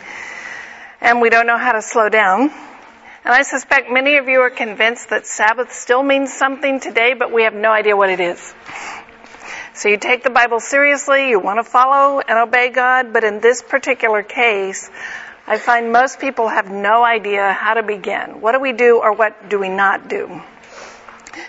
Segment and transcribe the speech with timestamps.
[1.00, 2.50] and we don't know how to slow down.
[3.24, 7.32] And I suspect many of you are convinced that Sabbath still means something today, but
[7.32, 8.54] we have no idea what it is.
[9.76, 13.40] So you take the Bible seriously, you want to follow and obey God, but in
[13.40, 14.88] this particular case,
[15.48, 18.40] I find most people have no idea how to begin.
[18.40, 20.40] What do we do or what do we not do?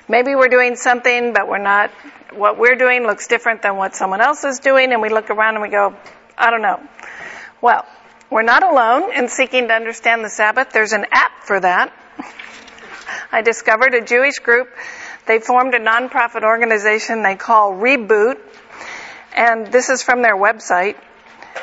[0.10, 1.92] Maybe we're doing something, but we're not,
[2.34, 5.54] what we're doing looks different than what someone else is doing, and we look around
[5.54, 5.96] and we go,
[6.36, 6.82] I don't know.
[7.62, 7.86] Well,
[8.32, 10.72] we're not alone in seeking to understand the Sabbath.
[10.72, 11.94] There's an app for that.
[13.32, 14.70] I discovered a Jewish group
[15.26, 18.38] they formed a nonprofit organization they call Reboot,
[19.36, 20.96] and this is from their website.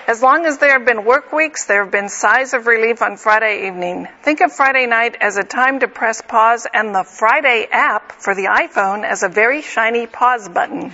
[0.06, 3.17] As long as there have been work weeks, there have been sighs of relief on
[3.17, 4.09] Friday evening.
[4.23, 8.34] Think of Friday night as a time to press pause and the Friday app for
[8.34, 10.93] the iPhone as a very shiny pause button.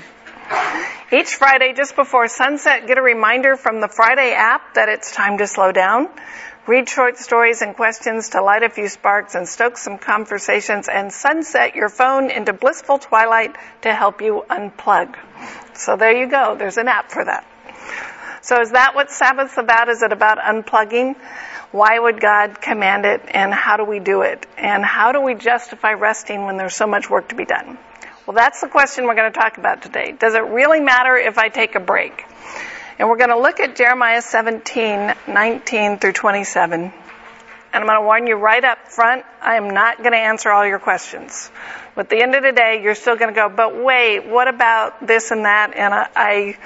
[1.11, 5.39] Each Friday just before sunset, get a reminder from the Friday app that it's time
[5.39, 6.09] to slow down.
[6.69, 11.11] Read short stories and questions to light a few sparks and stoke some conversations and
[11.11, 15.17] sunset your phone into blissful twilight to help you unplug.
[15.73, 16.56] So there you go.
[16.59, 17.47] There's an app for that.
[18.43, 19.89] So is that what Sabbath's about?
[19.89, 21.17] Is it about unplugging?
[21.73, 24.47] Why would God command it and how do we do it?
[24.59, 27.79] And how do we justify resting when there's so much work to be done?
[28.27, 30.12] Well, that's the question we're going to talk about today.
[30.12, 32.27] Does it really matter if I take a break?
[32.99, 36.81] And we're going to look at Jeremiah 17, 19 through 27.
[36.81, 36.93] And
[37.73, 40.67] I'm going to warn you right up front, I am not going to answer all
[40.67, 41.49] your questions.
[41.95, 44.49] But at the end of the day, you're still going to go, but wait, what
[44.49, 45.77] about this and that?
[45.77, 46.57] And I,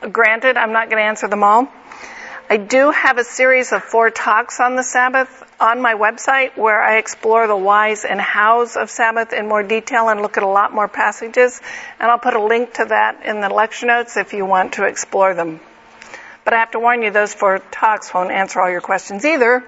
[0.00, 1.68] I granted, I'm not going to answer them all.
[2.48, 6.82] I do have a series of four talks on the Sabbath on my website where
[6.82, 10.48] I explore the whys and hows of Sabbath in more detail and look at a
[10.48, 11.60] lot more passages.
[11.98, 14.84] And I'll put a link to that in the lecture notes if you want to
[14.84, 15.60] explore them.
[16.44, 19.64] But I have to warn you, those four talks won't answer all your questions either.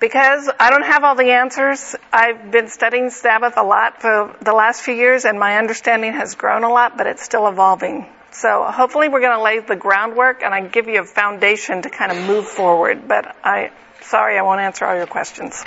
[0.00, 1.96] Because I don't have all the answers.
[2.12, 6.34] I've been studying Sabbath a lot for the last few years and my understanding has
[6.34, 8.06] grown a lot, but it's still evolving.
[8.32, 11.90] So hopefully we're going to lay the groundwork and I give you a foundation to
[11.90, 13.06] kind of move forward.
[13.06, 13.70] But I,
[14.14, 15.60] sorry, I won't answer all your questions.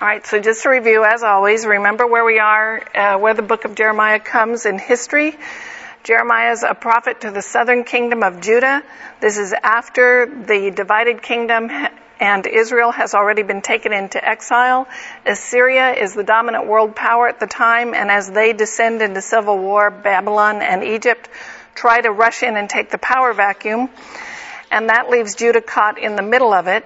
[0.00, 3.42] All right, so just to review, as always, remember where we are, uh, where the
[3.42, 5.36] book of Jeremiah comes in history.
[6.04, 8.84] Jeremiah is a prophet to the southern kingdom of Judah.
[9.20, 11.68] This is after the divided kingdom
[12.20, 14.86] and Israel has already been taken into exile.
[15.26, 19.58] Assyria is the dominant world power at the time, and as they descend into civil
[19.58, 21.28] war, Babylon and Egypt
[21.74, 23.88] try to rush in and take the power vacuum,
[24.70, 26.84] and that leaves Judah caught in the middle of it.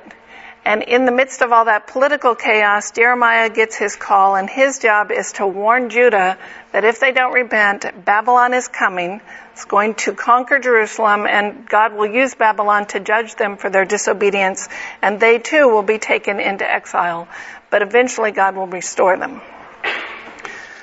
[0.64, 4.79] And in the midst of all that political chaos, Jeremiah gets his call, and his
[4.79, 6.38] job is to warn Judah
[6.70, 9.20] that if they don't repent, Babylon is coming.
[9.52, 13.84] It's going to conquer Jerusalem, and God will use Babylon to judge them for their
[13.84, 14.69] disobedience,
[15.02, 17.26] and they too will be taken into exile.
[17.69, 19.40] But eventually, God will restore them.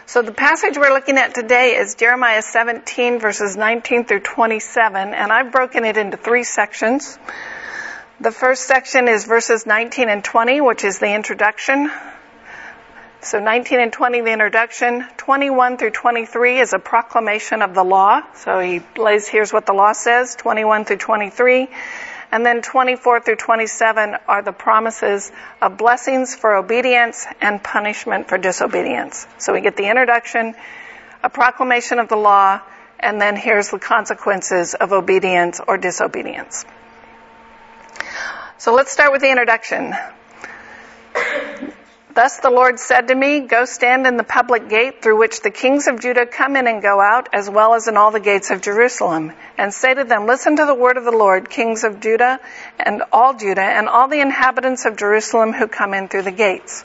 [0.09, 5.31] So the passage we're looking at today is Jeremiah 17 verses 19 through 27, and
[5.31, 7.19] I've broken it into three sections.
[8.19, 11.91] The first section is verses 19 and 20, which is the introduction.
[13.21, 15.05] So 19 and 20, the introduction.
[15.17, 18.23] 21 through 23 is a proclamation of the law.
[18.33, 21.67] So he lays, here's what the law says, 21 through 23.
[22.31, 25.31] And then 24 through 27 are the promises
[25.61, 29.25] of blessings for obedience and punishment for disobedience.
[29.39, 30.53] So we get the introduction,
[31.23, 32.61] a proclamation of the law,
[32.99, 36.65] and then here's the consequences of obedience or disobedience.
[38.57, 39.95] So let's start with the introduction.
[42.19, 45.51] Thus the Lord said to me, Go stand in the public gate through which the
[45.51, 48.51] kings of Judah come in and go out, as well as in all the gates
[48.51, 52.01] of Jerusalem, and say to them, Listen to the word of the Lord, kings of
[52.01, 52.41] Judah
[52.77, 56.83] and all Judah, and all the inhabitants of Jerusalem who come in through the gates.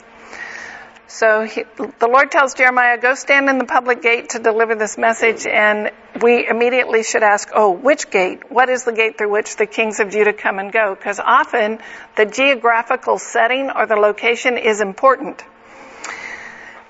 [1.07, 1.63] So he,
[1.99, 5.91] the Lord tells Jeremiah, go stand in the public gate to deliver this message, and
[6.19, 8.51] we immediately should ask, oh, which gate?
[8.51, 10.95] What is the gate through which the kings of Judah come and go?
[10.95, 11.79] Because often
[12.17, 15.43] the geographical setting or the location is important.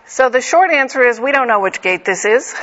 [0.07, 2.55] So the short answer is we don't know which gate this is,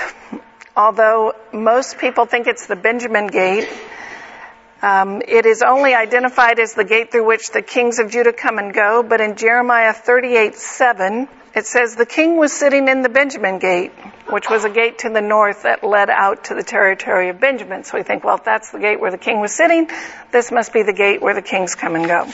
[0.74, 3.68] although most people think it's the Benjamin gate.
[4.80, 8.58] Um, it is only identified as the gate through which the kings of Judah come
[8.58, 13.08] and go, but in Jeremiah 38, 7, it says the king was sitting in the
[13.08, 13.92] Benjamin gate,
[14.30, 17.84] which was a gate to the north that led out to the territory of Benjamin.
[17.84, 19.90] So we think, well, if that's the gate where the king was sitting,
[20.30, 22.28] this must be the gate where the kings come and go.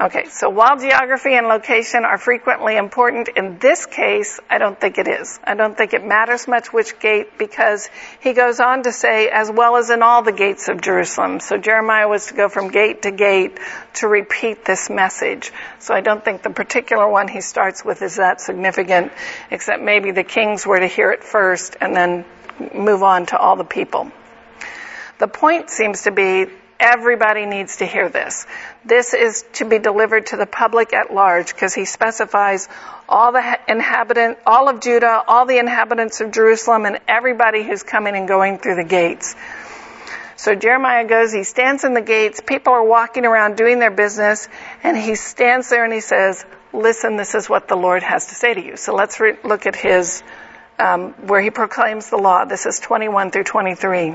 [0.00, 4.98] Okay, so while geography and location are frequently important, in this case, I don't think
[4.98, 5.38] it is.
[5.44, 7.88] I don't think it matters much which gate because
[8.18, 11.38] he goes on to say, as well as in all the gates of Jerusalem.
[11.38, 13.60] So Jeremiah was to go from gate to gate
[13.94, 15.52] to repeat this message.
[15.78, 19.12] So I don't think the particular one he starts with is that significant,
[19.52, 22.24] except maybe the kings were to hear it first and then
[22.74, 24.10] move on to all the people.
[25.18, 26.46] The point seems to be
[26.80, 28.46] Everybody needs to hear this.
[28.84, 32.68] This is to be delivered to the public at large because he specifies
[33.08, 38.16] all the inhabitant, all of Judah, all the inhabitants of Jerusalem, and everybody who's coming
[38.16, 39.36] and going through the gates.
[40.36, 44.48] So Jeremiah goes, he stands in the gates, people are walking around doing their business,
[44.82, 48.34] and he stands there and he says, listen, this is what the Lord has to
[48.34, 48.76] say to you.
[48.76, 50.22] So let's re- look at his,
[50.78, 52.44] um, where he proclaims the law.
[52.44, 54.14] This is 21 through 23.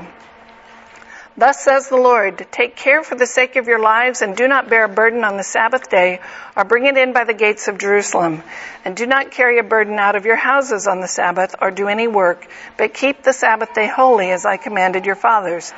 [1.36, 4.68] Thus says the Lord, take care for the sake of your lives and do not
[4.68, 6.20] bear a burden on the Sabbath day
[6.56, 8.42] or bring it in by the gates of Jerusalem.
[8.84, 11.88] And do not carry a burden out of your houses on the Sabbath or do
[11.88, 12.46] any work,
[12.76, 15.72] but keep the Sabbath day holy as I commanded your fathers.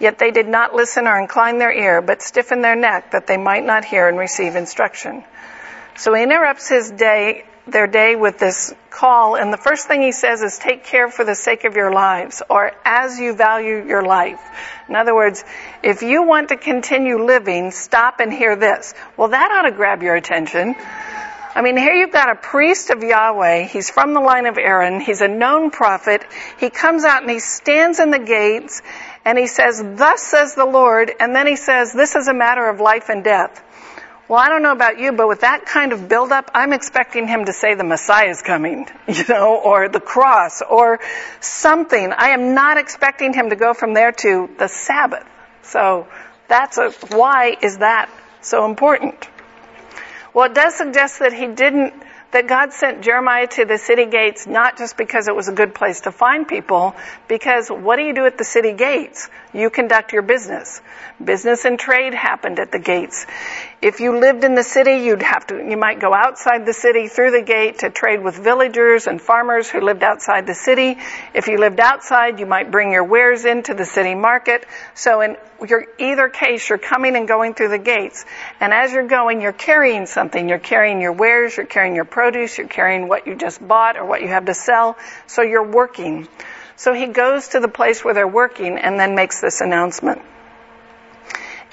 [0.00, 3.36] Yet they did not listen or incline their ear, but stiffened their neck that they
[3.36, 5.22] might not hear and receive instruction.
[5.96, 10.12] So he interrupts his day their day with this call, and the first thing he
[10.12, 14.02] says is take care for the sake of your lives, or as you value your
[14.02, 14.40] life.
[14.88, 15.44] In other words,
[15.82, 18.94] if you want to continue living, stop and hear this.
[19.16, 20.74] Well, that ought to grab your attention.
[21.56, 23.68] I mean, here you've got a priest of Yahweh.
[23.68, 25.00] He's from the line of Aaron.
[25.00, 26.26] He's a known prophet.
[26.58, 28.82] He comes out and he stands in the gates
[29.24, 31.12] and he says, thus says the Lord.
[31.20, 33.62] And then he says, this is a matter of life and death.
[34.26, 37.44] Well, I don't know about you, but with that kind of buildup, I'm expecting him
[37.44, 41.00] to say the Messiah is coming, you know, or the cross, or
[41.40, 42.10] something.
[42.10, 45.26] I am not expecting him to go from there to the Sabbath.
[45.62, 46.08] So
[46.48, 48.08] that's a, why is that
[48.40, 49.28] so important?
[50.32, 51.92] Well, it does suggest that he didn't,
[52.32, 55.74] that God sent Jeremiah to the city gates not just because it was a good
[55.74, 56.96] place to find people,
[57.28, 59.28] because what do you do at the city gates?
[59.52, 60.80] You conduct your business.
[61.22, 63.26] Business and trade happened at the gates.
[63.84, 67.06] If you lived in the city, you'd have to, you might go outside the city
[67.08, 70.96] through the gate to trade with villagers and farmers who lived outside the city.
[71.34, 74.64] If you lived outside, you might bring your wares into the city market.
[74.94, 75.36] So in
[75.68, 78.24] your, either case, you're coming and going through the gates.
[78.58, 80.48] And as you're going, you're carrying something.
[80.48, 84.06] You're carrying your wares, you're carrying your produce, you're carrying what you just bought or
[84.06, 84.96] what you have to sell.
[85.26, 86.26] So you're working.
[86.76, 90.22] So he goes to the place where they're working and then makes this announcement.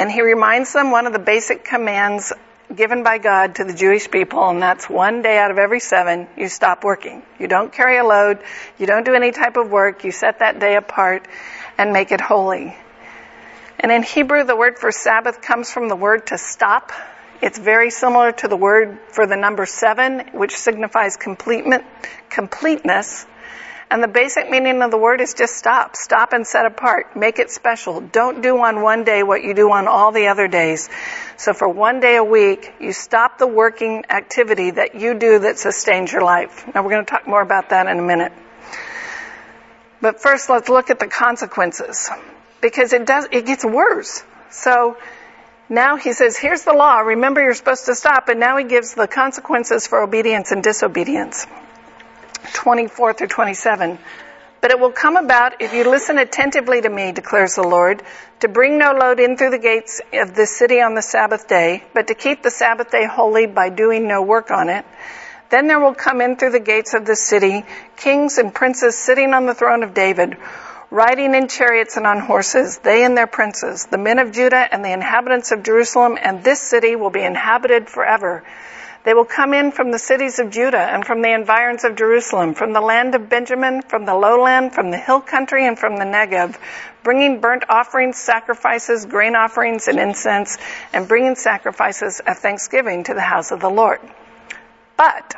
[0.01, 2.34] And he reminds them one of the basic commands
[2.75, 6.27] given by God to the Jewish people, and that's one day out of every seven,
[6.36, 7.22] you stop working.
[7.39, 8.39] You don't carry a load,
[8.79, 11.27] you don't do any type of work, you set that day apart
[11.77, 12.75] and make it holy.
[13.79, 16.91] And in Hebrew, the word for Sabbath comes from the word to stop.
[17.39, 23.27] It's very similar to the word for the number seven, which signifies completeness.
[23.92, 25.98] And the basic meaning of the word is just stop.
[25.98, 27.18] Stop and set apart.
[27.18, 28.00] Make it special.
[28.00, 30.90] Don't do on one day what you do on all the other days.
[31.36, 35.60] So for one day a week, you stop the working activity that you do that
[35.60, 36.66] sustains your life.
[36.74, 38.32] Now we're going to talk more about that in a minute.
[40.00, 42.10] But first let's look at the consequences.
[42.62, 44.24] Because it does, it gets worse.
[44.52, 44.96] So
[45.68, 47.00] now he says, here's the law.
[47.00, 48.30] Remember you're supposed to stop.
[48.30, 51.46] And now he gives the consequences for obedience and disobedience.
[52.54, 54.00] 24 through 27.
[54.62, 58.04] But it will come about if you listen attentively to me, declares the Lord,
[58.42, 61.84] to bring no load in through the gates of this city on the Sabbath day,
[61.94, 64.86] but to keep the Sabbath day holy by doing no work on it.
[65.50, 67.66] Then there will come in through the gates of this city
[67.98, 70.38] kings and princes sitting on the throne of David,
[70.92, 74.84] riding in chariots and on horses, they and their princes, the men of Judah and
[74.86, 78.44] the inhabitants of Jerusalem, and this city will be inhabited forever.
[79.03, 82.53] They will come in from the cities of Judah and from the environs of Jerusalem,
[82.53, 86.05] from the land of Benjamin, from the lowland, from the hill country, and from the
[86.05, 86.55] Negev,
[87.03, 90.60] bringing burnt offerings, sacrifices, grain offerings, and incense,
[90.93, 94.00] and bringing sacrifices of thanksgiving to the house of the Lord.
[94.98, 95.36] But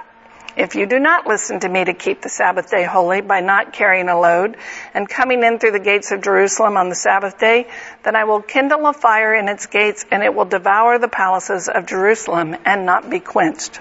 [0.56, 3.74] if you do not listen to me to keep the Sabbath day holy by not
[3.74, 4.58] carrying a load
[4.94, 7.68] and coming in through the gates of Jerusalem on the Sabbath day,
[8.04, 11.70] then I will kindle a fire in its gates and it will devour the palaces
[11.70, 13.80] of Jerusalem and not be quenched.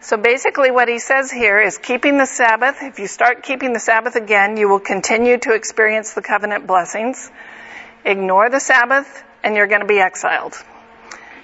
[0.00, 2.82] So basically what he says here is keeping the Sabbath.
[2.82, 7.30] If you start keeping the Sabbath again, you will continue to experience the covenant blessings.
[8.04, 10.62] Ignore the Sabbath and you're going to be exiled.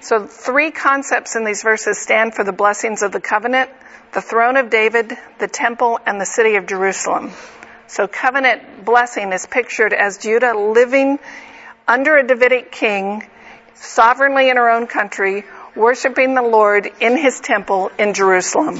[0.01, 3.69] So three concepts in these verses stand for the blessings of the covenant,
[4.13, 7.31] the throne of David, the temple, and the city of Jerusalem.
[7.85, 11.19] So covenant blessing is pictured as Judah living
[11.87, 13.27] under a Davidic king,
[13.75, 15.43] sovereignly in her own country,
[15.75, 18.77] worshiping the Lord in his temple in Jerusalem.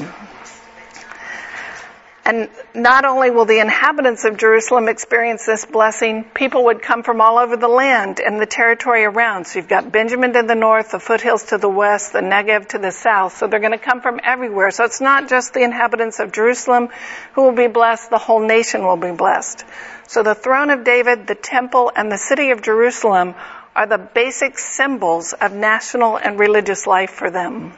[2.23, 7.19] And not only will the inhabitants of Jerusalem experience this blessing, people would come from
[7.19, 9.47] all over the land and the territory around.
[9.47, 12.77] So you've got Benjamin to the north, the foothills to the west, the Negev to
[12.77, 13.37] the south.
[13.37, 14.69] So they're going to come from everywhere.
[14.69, 16.89] So it's not just the inhabitants of Jerusalem
[17.33, 19.65] who will be blessed, the whole nation will be blessed.
[20.07, 23.33] So the throne of David, the temple, and the city of Jerusalem
[23.75, 27.73] are the basic symbols of national and religious life for them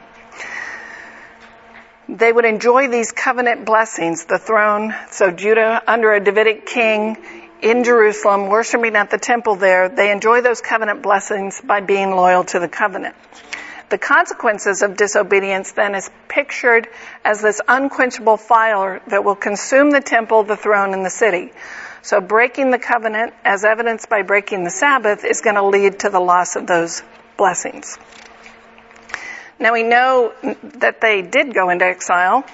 [2.08, 7.16] they would enjoy these covenant blessings, the throne, so Judah under a Davidic king
[7.64, 12.44] in Jerusalem, worshiping at the temple there, they enjoy those covenant blessings by being loyal
[12.44, 13.16] to the covenant.
[13.88, 16.88] The consequences of disobedience then is pictured
[17.24, 21.52] as this unquenchable fire that will consume the temple, the throne, and the city.
[22.02, 26.10] So breaking the covenant, as evidenced by breaking the Sabbath, is going to lead to
[26.10, 27.02] the loss of those
[27.38, 27.98] blessings.
[29.58, 30.32] Now we know
[30.78, 32.44] that they did go into exile,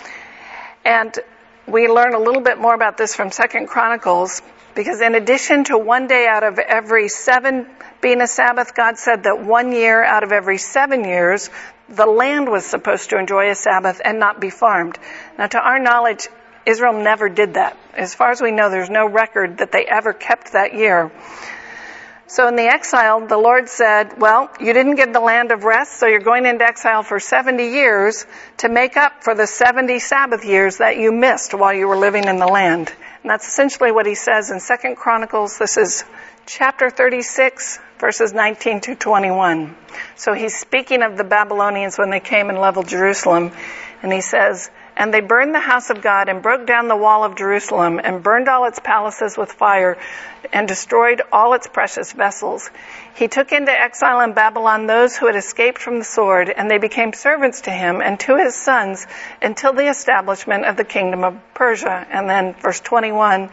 [0.84, 1.18] and
[1.66, 4.42] we learn a little bit more about this from Second Chronicles,
[4.74, 7.66] because in addition to one day out of every seven
[8.00, 11.50] being a Sabbath, God said that one year out of every seven years,
[11.88, 14.98] the land was supposed to enjoy a Sabbath and not be farmed.
[15.38, 16.28] Now to our knowledge,
[16.66, 17.76] Israel never did that.
[17.94, 21.10] As far as we know, there's no record that they ever kept that year.
[22.30, 25.94] So in the exile, the Lord said, well, you didn't get the land of rest,
[25.94, 28.24] so you're going into exile for 70 years
[28.58, 32.28] to make up for the 70 Sabbath years that you missed while you were living
[32.28, 32.94] in the land.
[33.22, 35.58] And that's essentially what he says in 2 Chronicles.
[35.58, 36.04] This is
[36.46, 39.76] chapter 36, verses 19 to 21.
[40.14, 43.50] So he's speaking of the Babylonians when they came and leveled Jerusalem.
[44.04, 47.24] And he says, and they burned the house of God and broke down the wall
[47.24, 49.98] of Jerusalem and burned all its palaces with fire
[50.52, 52.70] and destroyed all its precious vessels.
[53.14, 56.78] He took into exile in Babylon those who had escaped from the sword and they
[56.78, 59.06] became servants to him and to his sons
[59.40, 62.06] until the establishment of the kingdom of Persia.
[62.10, 63.50] And then verse 21,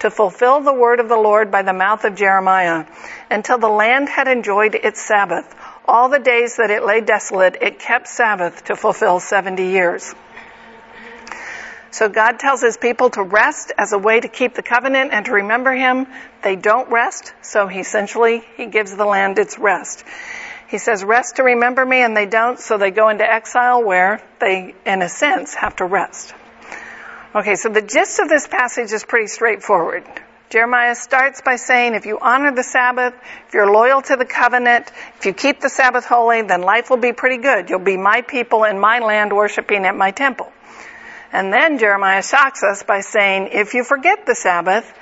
[0.00, 2.86] to fulfill the word of the Lord by the mouth of Jeremiah
[3.30, 5.54] until the land had enjoyed its Sabbath.
[5.86, 10.14] All the days that it lay desolate, it kept Sabbath to fulfill 70 years.
[11.92, 15.26] So God tells his people to rest as a way to keep the covenant and
[15.26, 16.06] to remember him.
[16.42, 20.04] They don't rest, so he essentially, he gives the land its rest.
[20.68, 24.22] He says, rest to remember me, and they don't, so they go into exile where
[24.38, 26.32] they, in a sense, have to rest.
[27.34, 30.04] Okay, so the gist of this passage is pretty straightforward.
[30.48, 33.14] Jeremiah starts by saying, if you honor the Sabbath,
[33.46, 36.96] if you're loyal to the covenant, if you keep the Sabbath holy, then life will
[36.96, 37.68] be pretty good.
[37.68, 40.52] You'll be my people in my land worshiping at my temple.
[41.32, 44.92] And then Jeremiah shocks us by saying, if you forget the Sabbath,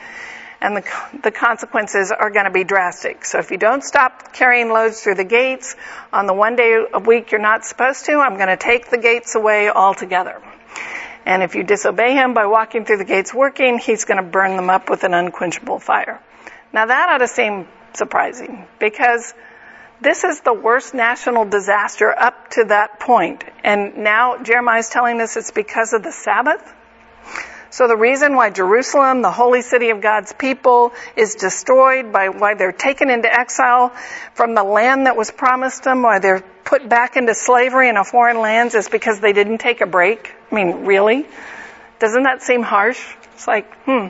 [0.60, 0.84] and the,
[1.22, 3.24] the consequences are going to be drastic.
[3.24, 5.76] So if you don't stop carrying loads through the gates
[6.12, 8.98] on the one day a week you're not supposed to, I'm going to take the
[8.98, 10.42] gates away altogether.
[11.24, 14.56] And if you disobey him by walking through the gates working, he's going to burn
[14.56, 16.20] them up with an unquenchable fire.
[16.72, 19.34] Now that ought to seem surprising because
[20.00, 23.44] this is the worst national disaster up to that point.
[23.64, 26.62] And now Jeremiah is telling us it's because of the Sabbath.
[27.70, 32.54] So the reason why Jerusalem, the holy city of God's people, is destroyed by why
[32.54, 33.90] they're taken into exile
[34.34, 38.04] from the land that was promised them, why they're put back into slavery in a
[38.04, 40.34] foreign lands is because they didn't take a break.
[40.50, 41.26] I mean, really?
[41.98, 43.00] Doesn't that seem harsh?
[43.34, 44.08] It's like, hmm,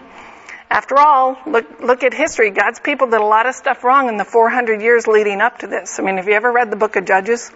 [0.70, 2.50] after all, look, look at history.
[2.50, 5.66] God's people did a lot of stuff wrong in the 400 years leading up to
[5.66, 5.98] this.
[5.98, 7.50] I mean, have you ever read the book of Judges?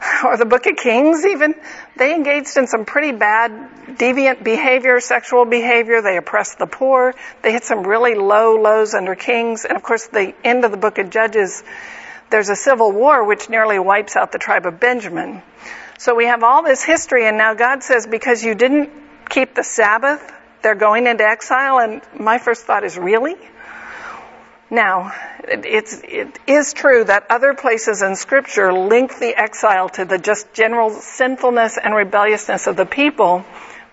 [0.24, 1.54] or the book of Kings even,
[1.96, 3.50] they engaged in some pretty bad
[3.96, 6.02] deviant behavior, sexual behavior.
[6.02, 7.14] They oppressed the poor.
[7.42, 9.64] They hit some really low lows under kings.
[9.64, 11.62] And of course, the end of the book of Judges,
[12.30, 15.42] there's a civil war which nearly wipes out the tribe of Benjamin.
[15.98, 18.90] So we have all this history and now God says because you didn't
[19.28, 20.32] keep the Sabbath,
[20.62, 21.78] they're going into exile.
[21.78, 23.36] And my first thought is really?
[24.70, 25.12] Now,
[25.44, 30.52] it's, it is true that other places in scripture link the exile to the just
[30.52, 33.44] general sinfulness and rebelliousness of the people,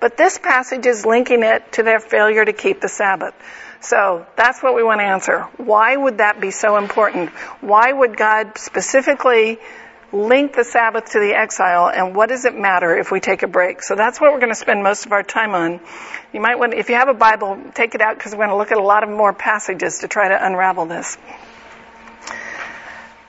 [0.01, 3.33] but this passage is linking it to their failure to keep the Sabbath.
[3.79, 5.41] So that's what we want to answer.
[5.57, 7.29] Why would that be so important?
[7.61, 9.59] Why would God specifically
[10.11, 13.47] link the Sabbath to the exile and what does it matter if we take a
[13.47, 13.81] break?
[13.81, 15.79] So that's what we're going to spend most of our time on.
[16.33, 18.57] You might want, if you have a Bible, take it out because we're going to
[18.57, 21.17] look at a lot of more passages to try to unravel this.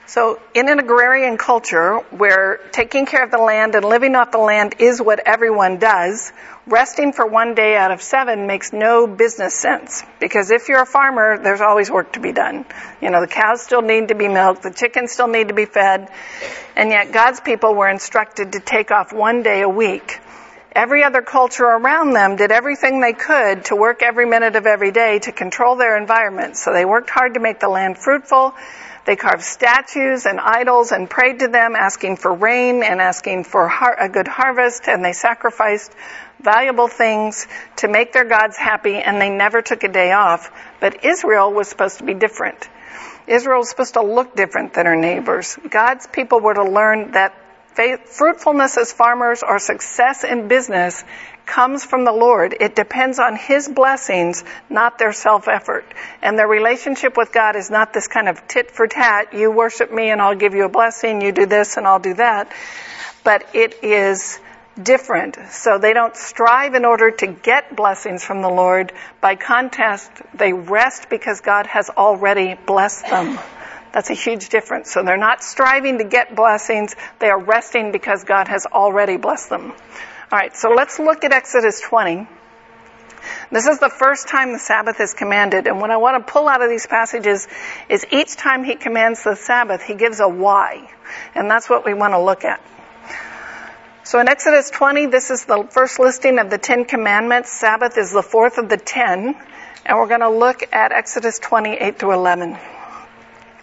[0.06, 4.38] So in an agrarian culture where taking care of the land and living off the
[4.38, 6.32] land is what everyone does,
[6.64, 10.04] resting for one day out of seven makes no business sense.
[10.20, 12.64] Because if you're a farmer, there's always work to be done.
[13.02, 15.64] You know, the cows still need to be milked, the chickens still need to be
[15.64, 16.08] fed,
[16.76, 20.20] and yet God's people were instructed to take off one day a week.
[20.70, 24.92] Every other culture around them did everything they could to work every minute of every
[24.92, 26.56] day to control their environment.
[26.58, 28.54] So they worked hard to make the land fruitful
[29.06, 33.70] they carved statues and idols and prayed to them, asking for rain and asking for
[33.98, 35.92] a good harvest, and they sacrificed
[36.40, 37.46] valuable things
[37.76, 40.50] to make their gods happy, and they never took a day off.
[40.80, 42.68] But Israel was supposed to be different.
[43.26, 45.56] Israel was supposed to look different than her neighbors.
[45.70, 47.34] God's people were to learn that
[48.06, 51.04] fruitfulness as farmers or success in business
[51.46, 52.54] comes from the Lord.
[52.60, 55.86] It depends on His blessings, not their self-effort.
[56.20, 59.92] And their relationship with God is not this kind of tit for tat, you worship
[59.92, 62.52] me and I'll give you a blessing, you do this and I'll do that.
[63.24, 64.38] But it is
[64.80, 65.38] different.
[65.50, 68.92] So they don't strive in order to get blessings from the Lord.
[69.20, 73.38] By contrast, they rest because God has already blessed them.
[73.96, 74.92] That's a huge difference.
[74.92, 79.48] So they're not striving to get blessings, they are resting because God has already blessed
[79.48, 79.70] them.
[79.70, 82.28] All right, so let's look at Exodus 20.
[83.50, 86.46] This is the first time the Sabbath is commanded, and what I want to pull
[86.46, 87.48] out of these passages
[87.88, 90.92] is each time he commands the Sabbath, he gives a why.
[91.35, 92.61] And that's what we want to look at.
[94.04, 97.50] So in Exodus 20, this is the first listing of the Ten Commandments.
[97.50, 99.35] Sabbath is the fourth of the ten,
[99.87, 102.59] and we're going to look at Exodus 28 through 11.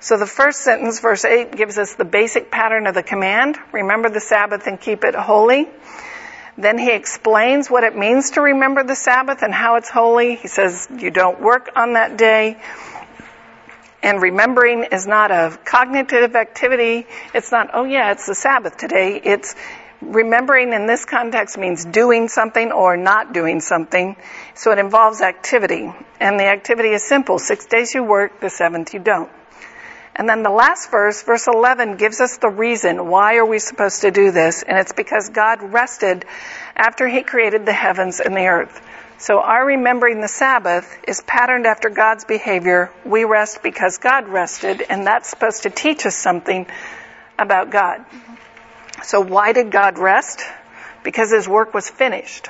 [0.00, 3.56] So the first sentence, verse 8, gives us the basic pattern of the command.
[3.72, 5.68] Remember the Sabbath and keep it holy.
[6.58, 10.36] Then he explains what it means to remember the Sabbath and how it's holy.
[10.36, 12.58] He says you don't work on that day.
[14.02, 17.06] And remembering is not a cognitive activity.
[17.34, 19.20] It's not, oh yeah, it's the Sabbath today.
[19.22, 19.54] It's
[20.00, 24.16] remembering in this context means doing something or not doing something.
[24.54, 25.92] So it involves activity.
[26.20, 27.38] And the activity is simple.
[27.38, 29.30] Six days you work, the seventh you don't.
[30.18, 34.00] And then the last verse, verse 11, gives us the reason why are we supposed
[34.00, 34.62] to do this?
[34.62, 36.24] And it's because God rested
[36.74, 38.80] after He created the heavens and the earth.
[39.18, 42.90] So our remembering the Sabbath is patterned after God's behavior.
[43.04, 46.66] We rest because God rested, and that's supposed to teach us something
[47.38, 48.04] about God.
[49.02, 50.40] So why did God rest?
[51.02, 52.48] Because His work was finished.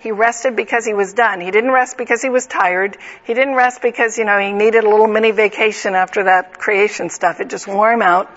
[0.00, 1.40] He rested because he was done.
[1.40, 2.96] He didn't rest because he was tired.
[3.24, 7.10] He didn't rest because, you know, he needed a little mini vacation after that creation
[7.10, 7.40] stuff.
[7.40, 8.36] It just wore him out.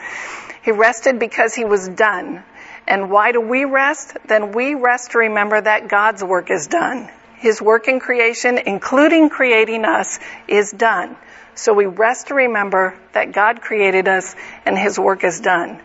[0.63, 2.43] He rested because he was done.
[2.87, 4.17] And why do we rest?
[4.27, 7.09] Then we rest to remember that God's work is done.
[7.37, 11.15] His work in creation, including creating us, is done.
[11.55, 15.81] So we rest to remember that God created us and His work is done.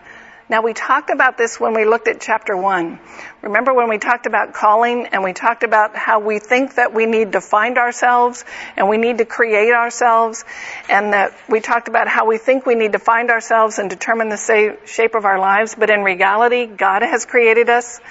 [0.49, 2.99] Now we talked about this when we looked at chapter one.
[3.41, 7.05] Remember when we talked about calling and we talked about how we think that we
[7.05, 8.43] need to find ourselves
[8.75, 10.43] and we need to create ourselves
[10.89, 14.27] and that we talked about how we think we need to find ourselves and determine
[14.27, 18.01] the shape of our lives, but in reality, God has created us.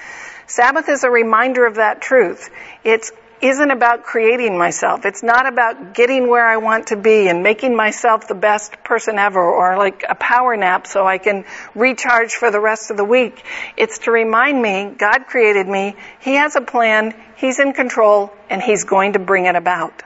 [0.47, 2.51] Sabbath is a reminder of that truth.
[2.83, 5.05] It's isn't about creating myself.
[5.05, 9.19] It's not about getting where I want to be and making myself the best person
[9.19, 13.05] ever or like a power nap so I can recharge for the rest of the
[13.05, 13.45] week.
[13.77, 15.97] It's to remind me God created me.
[16.21, 17.15] He has a plan.
[17.37, 20.05] He's in control and He's going to bring it about.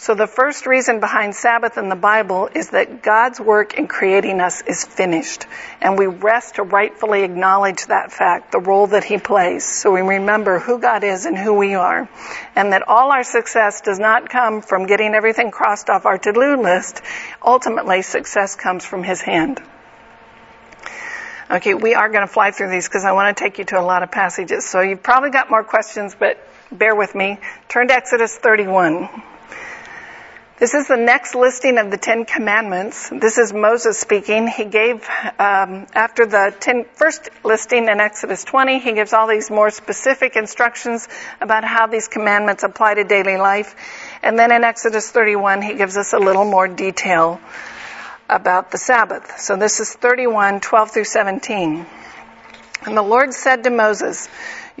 [0.00, 4.40] So the first reason behind Sabbath in the Bible is that God's work in creating
[4.40, 5.44] us is finished.
[5.82, 9.62] And we rest to rightfully acknowledge that fact, the role that He plays.
[9.62, 12.08] So we remember who God is and who we are.
[12.56, 16.62] And that all our success does not come from getting everything crossed off our to-do
[16.62, 17.02] list.
[17.44, 19.60] Ultimately, success comes from His hand.
[21.50, 23.78] Okay, we are going to fly through these because I want to take you to
[23.78, 24.66] a lot of passages.
[24.66, 26.38] So you've probably got more questions, but
[26.72, 27.38] bear with me.
[27.68, 29.10] Turn to Exodus 31.
[30.60, 33.08] This is the next listing of the Ten Commandments.
[33.08, 34.46] This is Moses speaking.
[34.46, 34.96] He gave,
[35.38, 40.36] um, after the ten, first listing in Exodus 20, he gives all these more specific
[40.36, 41.08] instructions
[41.40, 43.74] about how these commandments apply to daily life.
[44.22, 47.40] And then in Exodus 31, he gives us a little more detail
[48.28, 49.38] about the Sabbath.
[49.38, 51.86] So this is 31, 12 through 17.
[52.84, 54.28] And the Lord said to Moses,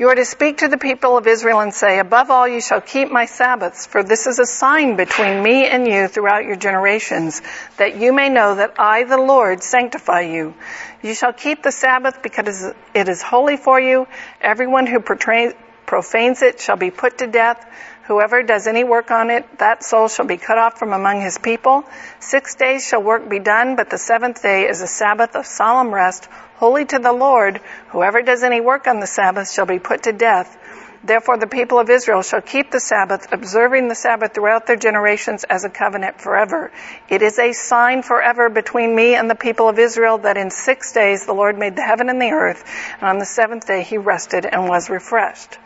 [0.00, 2.80] you are to speak to the people of Israel and say, above all you shall
[2.80, 7.42] keep my Sabbaths, for this is a sign between me and you throughout your generations,
[7.76, 10.54] that you may know that I, the Lord, sanctify you.
[11.02, 14.06] You shall keep the Sabbath because it is holy for you.
[14.40, 17.62] Everyone who profanes it shall be put to death.
[18.04, 21.36] Whoever does any work on it, that soul shall be cut off from among his
[21.36, 21.84] people.
[22.20, 25.92] Six days shall work be done, but the seventh day is a Sabbath of solemn
[25.92, 26.26] rest,
[26.60, 27.58] holy to the Lord.
[27.88, 30.58] Whoever does any work on the Sabbath shall be put to death.
[31.02, 35.44] Therefore the people of Israel shall keep the Sabbath, observing the Sabbath throughout their generations
[35.44, 36.70] as a covenant forever.
[37.08, 40.92] It is a sign forever between me and the people of Israel that in six
[40.92, 42.62] days the Lord made the heaven and the earth,
[43.00, 45.56] and on the seventh day he rested and was refreshed.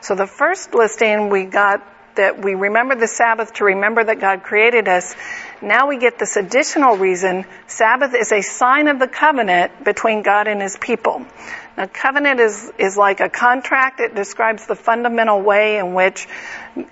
[0.00, 4.42] So the first listing we got that we remember the Sabbath to remember that God
[4.42, 5.14] created us.
[5.64, 7.46] Now we get this additional reason.
[7.66, 11.24] Sabbath is a sign of the covenant between God and his people.
[11.78, 13.98] Now covenant is, is like a contract.
[14.00, 16.28] It describes the fundamental way in which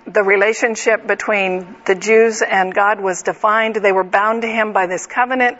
[0.07, 3.75] the relationship between the Jews and God was defined.
[3.75, 5.59] They were bound to him by this covenant.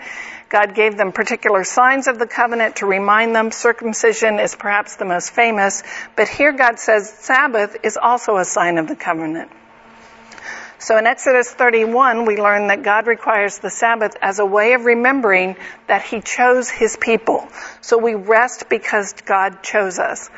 [0.50, 3.52] God gave them particular signs of the covenant to remind them.
[3.52, 5.84] Circumcision is perhaps the most famous,
[6.16, 9.52] but here God says Sabbath is also a sign of the covenant.
[10.84, 14.84] So in Exodus 31, we learn that God requires the Sabbath as a way of
[14.84, 15.56] remembering
[15.88, 17.48] that He chose His people.
[17.80, 20.30] So we rest because God chose us.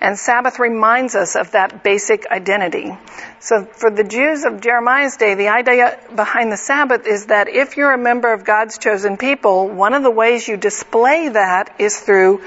[0.00, 2.96] And Sabbath reminds us of that basic identity.
[3.40, 7.76] So for the Jews of Jeremiah's day, the idea behind the Sabbath is that if
[7.76, 11.98] you're a member of God's chosen people, one of the ways you display that is
[11.98, 12.42] through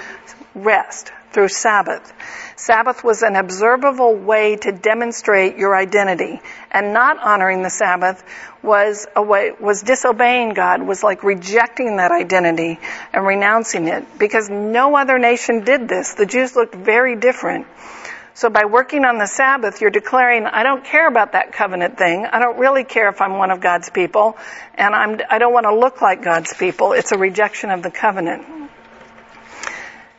[0.56, 2.14] rest, through Sabbath.
[2.56, 6.42] Sabbath was an observable way to demonstrate your identity.
[6.72, 8.24] And not honoring the Sabbath
[8.62, 12.80] was a way, was disobeying God, was like rejecting that identity
[13.12, 14.18] and renouncing it.
[14.18, 16.14] Because no other nation did this.
[16.14, 17.68] The Jews looked very different.
[18.36, 22.26] So by working on the Sabbath, you're declaring, I don't care about that covenant thing.
[22.26, 24.38] I don't really care if I'm one of God's people.
[24.74, 26.94] And I'm, I don't want to look like God's people.
[26.94, 28.44] It's a rejection of the covenant.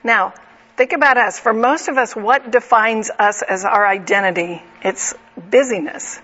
[0.04, 0.34] Now,
[0.76, 1.38] Think about us.
[1.38, 4.60] For most of us, what defines us as our identity?
[4.82, 6.18] It's busyness.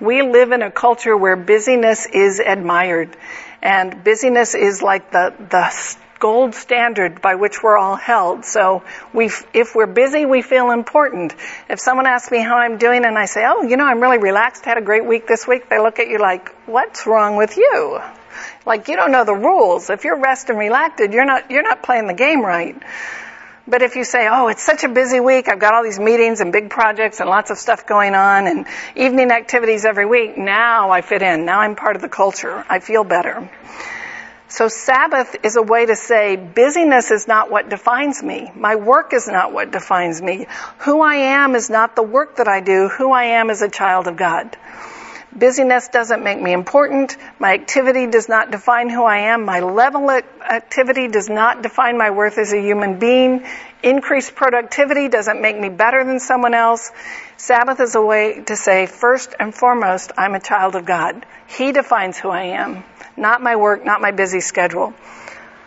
[0.00, 3.16] We live in a culture where busyness is admired.
[3.60, 8.44] And busyness is like the, the gold standard by which we're all held.
[8.44, 11.34] So we, if we're busy, we feel important.
[11.68, 14.18] If someone asks me how I'm doing and I say, oh, you know, I'm really
[14.18, 17.56] relaxed, had a great week this week, they look at you like, what's wrong with
[17.56, 18.00] you?
[18.64, 19.90] Like you don't know the rules.
[19.90, 22.80] If you're rest and relaxed, you're not, you're not playing the game right.
[23.68, 26.40] But if you say, oh, it's such a busy week, I've got all these meetings
[26.40, 30.90] and big projects and lots of stuff going on and evening activities every week, now
[30.90, 31.44] I fit in.
[31.44, 32.64] Now I'm part of the culture.
[32.68, 33.50] I feel better.
[34.48, 38.52] So Sabbath is a way to say busyness is not what defines me.
[38.54, 40.46] My work is not what defines me.
[40.78, 42.88] Who I am is not the work that I do.
[42.88, 44.56] Who I am is a child of God.
[45.38, 47.14] Busyness doesn't make me important.
[47.38, 49.44] My activity does not define who I am.
[49.44, 53.44] My level of activity does not define my worth as a human being.
[53.82, 56.90] Increased productivity doesn't make me better than someone else.
[57.36, 61.26] Sabbath is a way to say, first and foremost, I'm a child of God.
[61.48, 64.94] He defines who I am, not my work, not my busy schedule.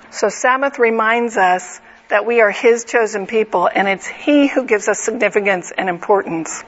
[0.09, 4.87] So Sabbath reminds us that we are His chosen people and it's He who gives
[4.87, 6.63] us significance and importance.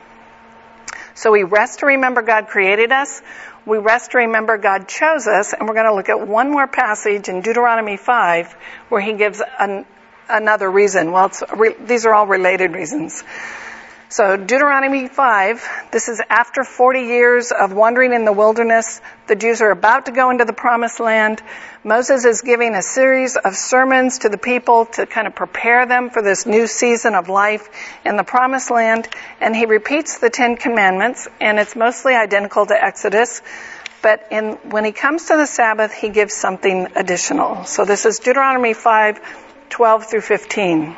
[1.15, 3.21] So we rest to remember God created us.
[3.65, 5.53] We rest to remember God chose us.
[5.53, 8.53] And we're going to look at one more passage in Deuteronomy 5
[8.89, 9.85] where he gives an,
[10.29, 11.11] another reason.
[11.11, 13.23] Well, re, these are all related reasons.
[14.11, 18.99] So Deuteronomy 5, this is after 40 years of wandering in the wilderness.
[19.27, 21.41] The Jews are about to go into the promised land.
[21.85, 26.09] Moses is giving a series of sermons to the people to kind of prepare them
[26.09, 27.69] for this new season of life
[28.03, 29.07] in the promised land.
[29.39, 33.41] And he repeats the Ten Commandments and it's mostly identical to Exodus.
[34.01, 37.63] But in, when he comes to the Sabbath, he gives something additional.
[37.63, 39.21] So this is Deuteronomy 5,
[39.69, 40.97] 12 through 15.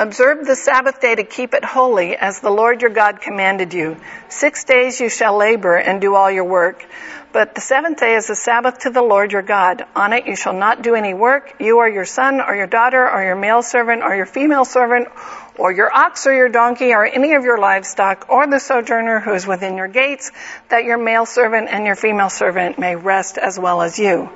[0.00, 3.96] Observe the Sabbath day to keep it holy as the Lord your God commanded you.
[4.28, 6.86] Six days you shall labor and do all your work.
[7.32, 9.84] But the seventh day is a Sabbath to the Lord your God.
[9.96, 13.10] On it you shall not do any work, you or your son or your daughter
[13.10, 15.08] or your male servant or your female servant
[15.58, 19.34] or your ox or your donkey or any of your livestock or the sojourner who
[19.34, 20.30] is within your gates,
[20.68, 24.30] that your male servant and your female servant may rest as well as you.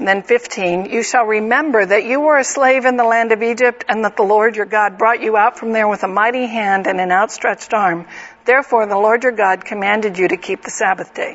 [0.00, 3.84] Then 15, you shall remember that you were a slave in the land of Egypt
[3.88, 6.86] and that the Lord your God brought you out from there with a mighty hand
[6.86, 8.06] and an outstretched arm.
[8.44, 11.34] Therefore the Lord your God commanded you to keep the Sabbath day.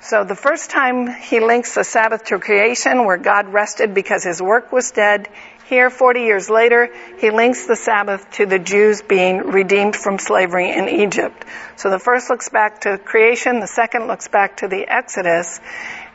[0.00, 4.42] So the first time he links the Sabbath to creation where God rested because his
[4.42, 5.28] work was dead.
[5.66, 10.70] Here, 40 years later, he links the Sabbath to the Jews being redeemed from slavery
[10.72, 11.44] in Egypt.
[11.76, 15.60] So the first looks back to creation, the second looks back to the Exodus,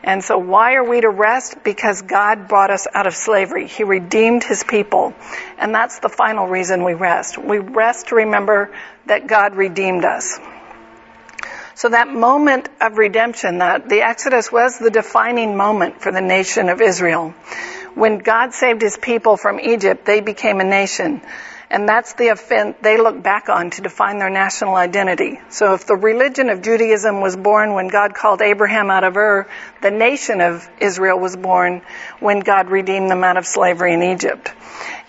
[0.02, 1.64] and so why are we to rest?
[1.64, 3.66] Because God brought us out of slavery.
[3.66, 5.12] He redeemed His people.
[5.58, 7.36] And that's the final reason we rest.
[7.36, 8.72] We rest to remember
[9.06, 10.38] that God redeemed us.
[11.74, 16.68] So that moment of redemption, that the Exodus was the defining moment for the nation
[16.68, 17.30] of Israel.
[17.94, 21.20] When God saved His people from Egypt, they became a nation.
[21.70, 25.38] And that's the offense they look back on to define their national identity.
[25.50, 29.46] So if the religion of Judaism was born when God called Abraham out of Ur,
[29.82, 31.82] the nation of Israel was born
[32.20, 34.50] when God redeemed them out of slavery in Egypt.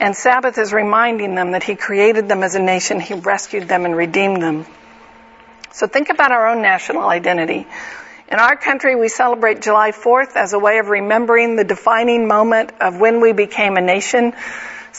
[0.01, 3.85] And Sabbath is reminding them that He created them as a nation, He rescued them
[3.85, 4.65] and redeemed them.
[5.71, 7.67] So think about our own national identity.
[8.31, 12.71] In our country, we celebrate July 4th as a way of remembering the defining moment
[12.81, 14.33] of when we became a nation.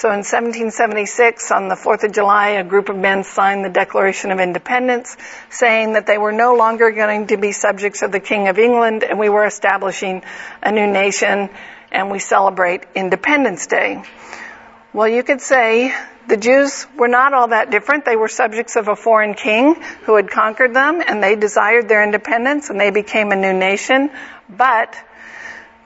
[0.00, 4.30] So in 1776, on the 4th of July, a group of men signed the Declaration
[4.30, 5.14] of Independence
[5.50, 9.04] saying that they were no longer going to be subjects of the King of England
[9.04, 10.22] and we were establishing
[10.62, 11.50] a new nation
[11.92, 14.02] and we celebrate Independence Day.
[14.94, 15.94] Well, you could say
[16.28, 18.06] the Jews were not all that different.
[18.06, 22.02] They were subjects of a foreign king who had conquered them and they desired their
[22.02, 24.08] independence and they became a new nation.
[24.48, 24.96] But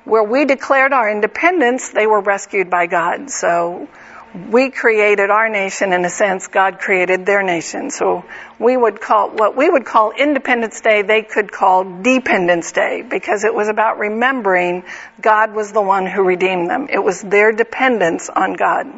[0.05, 3.29] where we declared our independence, they were rescued by God.
[3.31, 3.88] So
[4.35, 7.90] we created our nation in a sense, God created their nation.
[7.90, 8.25] So
[8.59, 13.44] we would call, what we would call Independence Day, they could call Dependence Day because
[13.44, 14.83] it was about remembering
[15.20, 16.88] God was the one who redeemed them.
[16.90, 18.88] It was their dependence on God.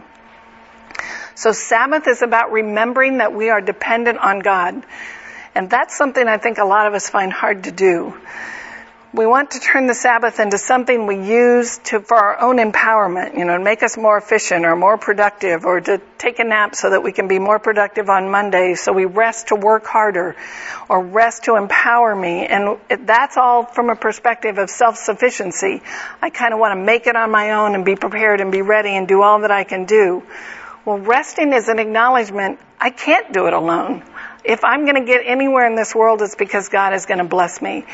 [1.35, 4.83] So Sabbath is about remembering that we are dependent on God.
[5.55, 8.15] And that's something I think a lot of us find hard to do
[9.17, 13.39] we want to turn the Sabbath into something we use to, for our own empowerment,
[13.39, 16.75] you know, to make us more efficient or more productive or to take a nap
[16.75, 18.75] so that we can be more productive on Monday.
[18.75, 20.37] So we rest to work harder
[20.91, 22.47] or rest to empower me.
[22.47, 25.81] And that's all from a perspective of self-sufficiency.
[26.21, 28.61] I kind of want to make it on my own and be prepared and be
[28.61, 30.25] ready and do all that I can do.
[30.85, 34.05] Well, resting is an acknowledgement I can't do it alone
[34.45, 37.25] if I'm going to get anywhere in this world, it's because God is going to
[37.25, 37.85] bless me.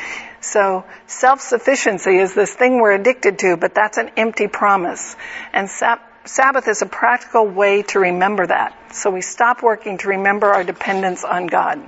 [0.41, 5.15] So self-sufficiency is this thing we're addicted to, but that's an empty promise.
[5.51, 8.93] And Sabbath is a practical way to remember that.
[8.93, 11.79] So we stop working to remember our dependence on God.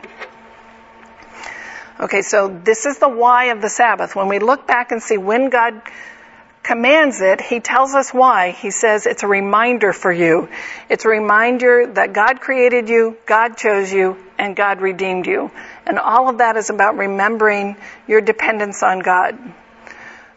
[1.99, 4.15] Okay, so this is the why of the Sabbath.
[4.15, 5.81] When we look back and see when God
[6.65, 8.51] commands it, he tells us why.
[8.51, 10.49] He says it's a reminder for you.
[10.89, 15.51] It's a reminder that God created you, God chose you, and God redeemed you.
[15.85, 19.37] And all of that is about remembering your dependence on God.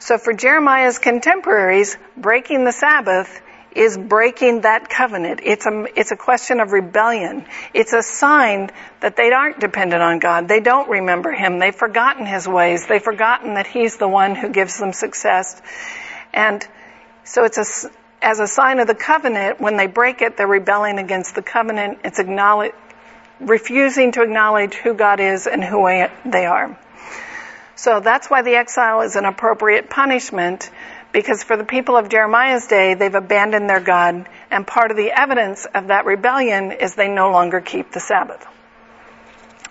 [0.00, 3.40] So for Jeremiah's contemporaries, breaking the Sabbath
[3.72, 5.40] is breaking that covenant.
[5.42, 7.46] It's a, it's a question of rebellion.
[7.72, 10.48] It's a sign that they aren't dependent on God.
[10.48, 11.58] They don't remember Him.
[11.58, 12.86] They've forgotten His ways.
[12.86, 15.60] They've forgotten that He's the one who gives them success.
[16.32, 16.66] And
[17.24, 17.90] so it's a,
[18.22, 22.00] as a sign of the covenant, when they break it, they're rebelling against the covenant.
[22.04, 22.72] It's acknowledge,
[23.40, 25.84] refusing to acknowledge who God is and who
[26.24, 26.78] they are.
[27.76, 30.68] So that's why the exile is an appropriate punishment,
[31.12, 35.12] because for the people of Jeremiah's day, they've abandoned their God, and part of the
[35.12, 38.44] evidence of that rebellion is they no longer keep the Sabbath.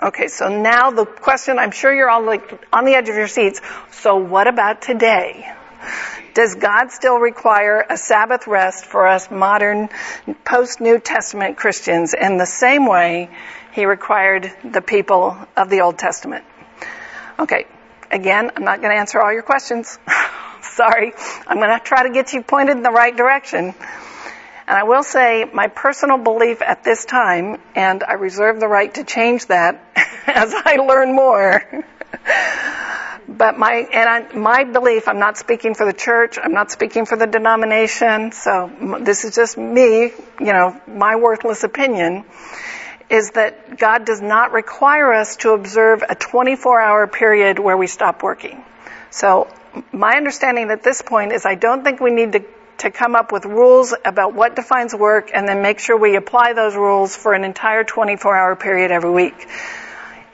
[0.02, 3.28] Okay, so now the question, I'm sure you're all like on the edge of your
[3.28, 3.60] seats.
[3.92, 5.52] So what about today?
[6.38, 9.90] Does God still require a Sabbath rest for us modern,
[10.46, 13.32] post New Testament Christians in the same way
[13.72, 16.46] he required the people of the Old Testament?
[17.40, 17.66] Okay,
[18.12, 19.98] again, I'm not going to answer all your questions.
[20.62, 21.12] Sorry.
[21.48, 23.74] I'm going to try to get you pointed in the right direction.
[24.68, 28.94] And I will say my personal belief at this time, and I reserve the right
[28.94, 29.84] to change that
[30.28, 31.64] as I learn more.
[33.28, 37.06] But my and I, my belief, I'm not speaking for the church, I'm not speaking
[37.06, 42.24] for the denomination, so this is just me, you know, my worthless opinion,
[43.10, 48.24] is that God does not require us to observe a 24-hour period where we stop
[48.24, 48.64] working.
[49.10, 49.52] So
[49.92, 52.46] my understanding at this point is I don't think we need to
[52.80, 56.54] to come up with rules about what defines work and then make sure we apply
[56.54, 59.48] those rules for an entire 24 hour period every week.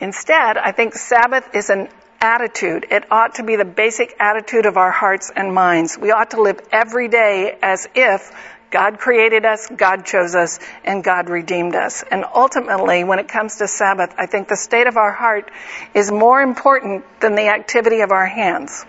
[0.01, 1.87] Instead, I think Sabbath is an
[2.23, 2.87] attitude.
[2.89, 5.97] It ought to be the basic attitude of our hearts and minds.
[5.97, 8.31] We ought to live every day as if
[8.71, 12.03] God created us, God chose us, and God redeemed us.
[12.09, 15.51] And ultimately, when it comes to Sabbath, I think the state of our heart
[15.93, 18.83] is more important than the activity of our hands.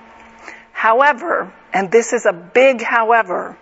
[0.73, 3.59] However, and this is a big however,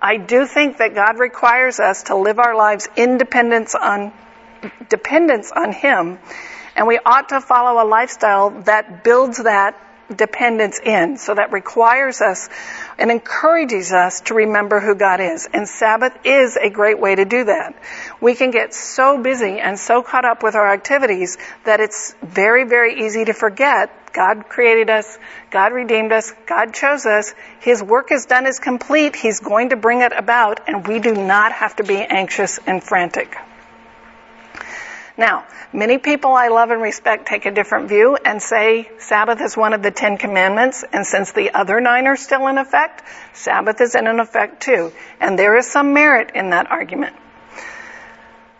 [0.00, 4.12] I do think that God requires us to live our lives in dependence on,
[4.88, 6.18] dependence on Him
[6.76, 9.76] and we ought to follow a lifestyle that builds that
[10.14, 11.16] dependence in.
[11.16, 12.48] So that requires us
[12.98, 15.48] and encourages us to remember who God is.
[15.52, 17.74] And Sabbath is a great way to do that.
[18.20, 22.64] We can get so busy and so caught up with our activities that it's very,
[22.64, 25.18] very easy to forget God created us.
[25.50, 26.32] God redeemed us.
[26.46, 27.32] God chose us.
[27.60, 29.14] His work is done is complete.
[29.14, 32.82] He's going to bring it about and we do not have to be anxious and
[32.82, 33.36] frantic.
[35.20, 39.54] Now, many people I love and respect take a different view and say Sabbath is
[39.54, 43.02] one of the Ten Commandments, and since the other nine are still in effect,
[43.34, 44.94] Sabbath is in effect too.
[45.20, 47.14] And there is some merit in that argument.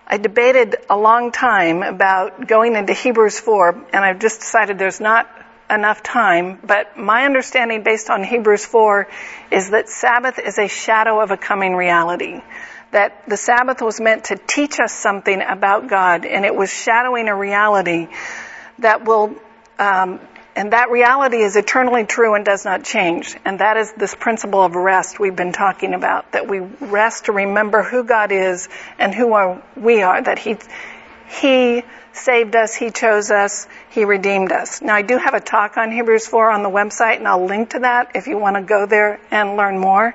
[0.06, 5.00] I debated a long time about going into Hebrews 4, and I've just decided there's
[5.00, 5.30] not
[5.70, 9.08] enough time, but my understanding based on Hebrews 4
[9.50, 12.42] is that Sabbath is a shadow of a coming reality
[12.92, 17.28] that the Sabbath was meant to teach us something about God, and it was shadowing
[17.28, 18.08] a reality
[18.80, 19.34] that will,
[19.78, 20.20] um,
[20.56, 23.36] and that reality is eternally true and does not change.
[23.44, 27.32] And that is this principle of rest we've been talking about, that we rest to
[27.32, 30.56] remember who God is and who are, we are, that He,
[31.28, 34.82] He saved us, He chose us, He redeemed us.
[34.82, 37.70] Now I do have a talk on Hebrews 4 on the website and I'll link
[37.70, 40.14] to that if you want to go there and learn more.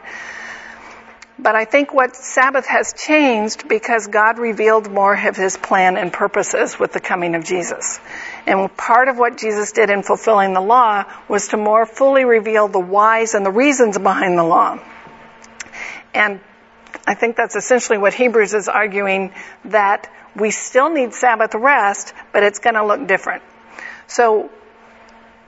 [1.37, 6.11] But I think what Sabbath has changed because God revealed more of his plan and
[6.11, 7.99] purposes with the coming of Jesus.
[8.47, 12.69] And part of what Jesus did in fulfilling the law was to more fully reveal
[12.69, 14.79] the whys and the reasons behind the law.
[16.13, 16.39] And
[17.05, 19.33] I think that's essentially what Hebrews is arguing
[19.65, 23.43] that we still need Sabbath rest, but it's going to look different.
[24.07, 24.49] So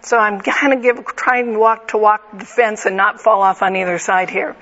[0.02, 3.76] so I'm kind of trying walk to walk the fence and not fall off on
[3.76, 4.56] either side here.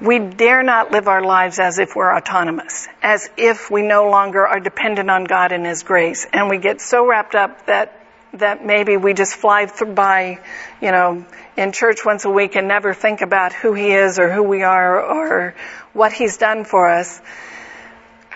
[0.00, 4.46] We dare not live our lives as if we're autonomous, as if we no longer
[4.46, 6.26] are dependent on God and His grace.
[6.32, 8.04] And we get so wrapped up that,
[8.34, 10.40] that maybe we just fly by,
[10.82, 11.24] you know,
[11.56, 14.64] in church once a week and never think about who He is or who we
[14.64, 15.54] are or
[15.92, 17.20] what He's done for us.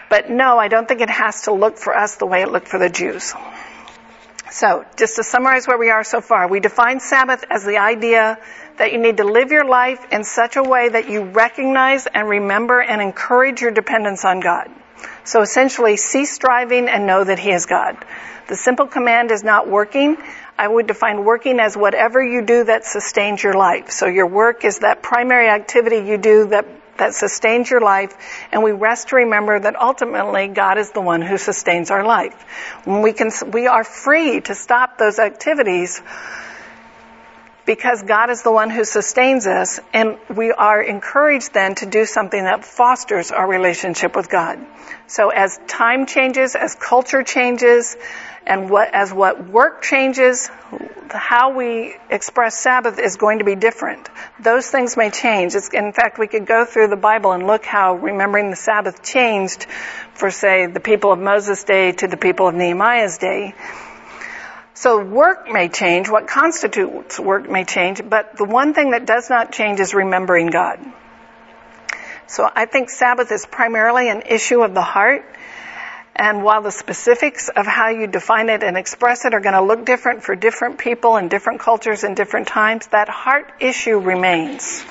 [0.09, 2.69] But no, I don't think it has to look for us the way it looked
[2.69, 3.35] for the Jews.
[4.51, 8.39] So, just to summarize where we are so far, we define Sabbath as the idea
[8.79, 12.29] that you need to live your life in such a way that you recognize and
[12.29, 14.71] remember and encourage your dependence on God.
[15.25, 18.03] So essentially, cease striving and know that He is God.
[18.49, 20.17] The simple command is not working.
[20.57, 23.91] I would define working as whatever you do that sustains your life.
[23.91, 26.67] So your work is that primary activity you do that
[26.99, 28.15] that sustains your life,
[28.53, 32.35] and we rest to remember that ultimately God is the one who sustains our life.
[32.85, 36.03] When we can, we are free to stop those activities
[37.69, 42.07] because God is the one who sustains us, and we are encouraged then to do
[42.07, 44.59] something that fosters our relationship with God.
[45.07, 47.95] So as time changes, as culture changes,
[48.49, 50.51] and what, as what work changes,
[51.11, 54.09] how we express Sabbath is going to be different.
[54.41, 55.55] Those things may change.
[55.55, 59.03] It's, in fact, we could go through the Bible and look how remembering the Sabbath
[59.03, 59.67] changed
[60.15, 63.55] for, say, the people of Moses' day to the people of Nehemiah's day.
[64.75, 69.29] So work may change, what constitutes work may change, but the one thing that does
[69.29, 70.79] not change is remembering God.
[72.29, 75.25] So I think Sabbath is primarily an issue of the heart.
[76.19, 79.63] And while the specifics of how you define it and express it are going to
[79.63, 84.85] look different for different people and different cultures and different times, that heart issue remains.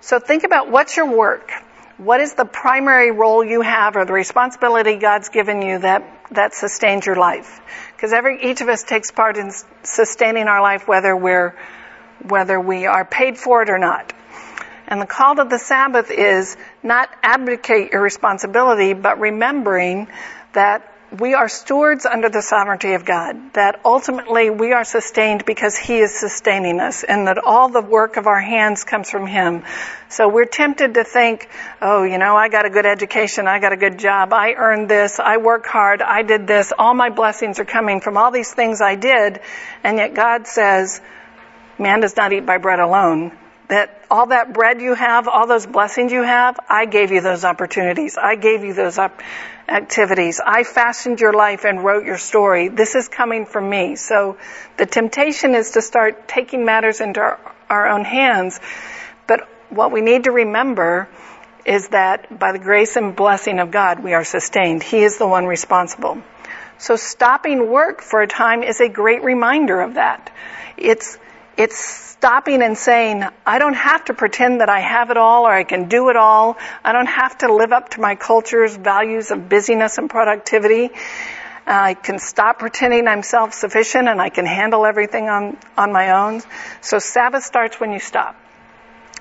[0.00, 1.52] So think about what's your work?
[1.98, 6.54] What is the primary role you have or the responsibility God's given you that, that
[6.54, 7.60] sustains your life?
[7.94, 9.52] Because every, each of us takes part in
[9.84, 11.54] sustaining our life whether we're,
[12.22, 14.12] whether we are paid for it or not.
[14.88, 20.08] And the call to the Sabbath is not abdicate your responsibility, but remembering
[20.52, 25.76] that we are stewards under the sovereignty of God, that ultimately we are sustained because
[25.76, 29.62] He is sustaining us, and that all the work of our hands comes from Him.
[30.08, 31.48] So we're tempted to think,
[31.80, 34.88] oh, you know, I got a good education, I got a good job, I earned
[34.88, 38.52] this, I work hard, I did this, all my blessings are coming from all these
[38.52, 39.40] things I did,
[39.84, 41.00] and yet God says,
[41.78, 43.30] man does not eat by bread alone,
[43.68, 47.44] that all that bread you have, all those blessings you have, I gave you those
[47.44, 48.16] opportunities.
[48.16, 49.20] I gave you those op-
[49.68, 50.40] activities.
[50.44, 52.68] I fashioned your life and wrote your story.
[52.68, 53.96] This is coming from me.
[53.96, 54.36] So
[54.76, 58.60] the temptation is to start taking matters into our, our own hands.
[59.26, 61.08] But what we need to remember
[61.64, 64.84] is that by the grace and blessing of God, we are sustained.
[64.84, 66.22] He is the one responsible.
[66.78, 70.30] So stopping work for a time is a great reminder of that.
[70.76, 71.18] It's,
[71.56, 75.52] it's stopping and saying, I don't have to pretend that I have it all or
[75.52, 76.56] I can do it all.
[76.84, 80.90] I don't have to live up to my culture's values of busyness and productivity.
[81.66, 86.42] I can stop pretending I'm self-sufficient and I can handle everything on, on my own.
[86.80, 88.36] So Sabbath starts when you stop.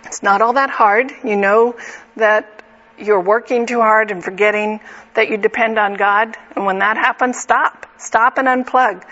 [0.06, 1.12] It's not all that hard.
[1.24, 1.76] You know
[2.18, 2.64] that
[2.98, 4.80] you're working too hard and forgetting
[5.16, 6.38] that you depend on God.
[6.56, 7.88] And when that happens, stop.
[7.98, 9.04] Stop and unplug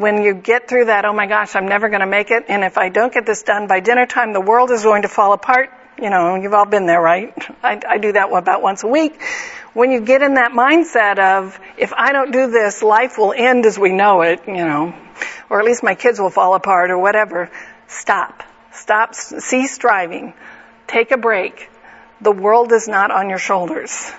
[0.00, 2.64] when you get through that, oh my gosh, I'm never going to make it, and
[2.64, 5.34] if I don't get this done by dinner time, the world is going to fall
[5.34, 5.68] apart.
[6.00, 7.34] You know, you've all been there, right?
[7.62, 9.20] I, I do that about once a week.
[9.74, 13.66] When you get in that mindset of, if I don't do this, life will end
[13.66, 14.94] as we know it, you know,
[15.50, 17.50] or at least my kids will fall apart or whatever,
[17.86, 18.42] stop.
[18.72, 20.32] Stop, cease striving.
[20.86, 21.68] Take a break.
[22.22, 24.10] The world is not on your shoulders.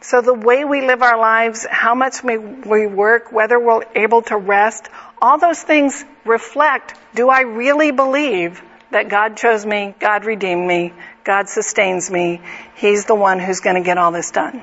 [0.00, 4.36] So the way we live our lives, how much we work, whether we're able to
[4.36, 4.88] rest,
[5.20, 10.94] all those things reflect, do I really believe that God chose me, God redeemed me,
[11.24, 12.40] God sustains me,
[12.76, 14.62] He's the one who's going to get all this done.